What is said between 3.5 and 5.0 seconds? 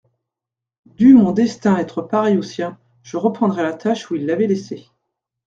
la tâche où il l'avait laissée.